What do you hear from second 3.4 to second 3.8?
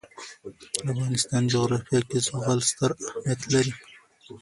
لري.